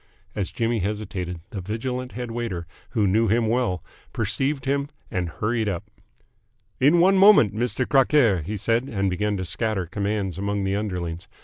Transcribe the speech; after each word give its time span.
As 0.35 0.49
Jimmy 0.49 0.79
hesitated, 0.79 1.41
the 1.51 1.61
vigilant 1.61 2.13
head 2.13 2.31
waiter, 2.31 2.65
who 2.89 3.05
knew 3.05 3.27
him 3.27 3.47
well, 3.47 3.83
perceived 4.13 4.65
him, 4.65 4.89
and 5.11 5.29
hurried 5.29 5.69
up. 5.69 5.91
"In 6.79 6.99
one 6.99 7.19
moment, 7.19 7.53
Mister 7.53 7.85
Crockaire!" 7.85 8.41
he 8.41 8.57
said, 8.57 8.85
and 8.89 9.11
began 9.11 9.37
to 9.37 9.45
scatter 9.45 9.85
commands 9.85 10.39
among 10.39 10.63
the 10.63 10.75
underlings. 10.75 11.27